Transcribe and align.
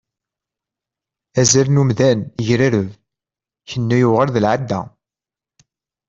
Azal 1.39 1.67
n 1.71 1.79
umdan 1.81 2.19
yegrareb, 2.47 2.89
Kennu 3.69 3.97
yuɣal 4.01 4.29
d 4.35 4.37
lεada. 4.43 4.81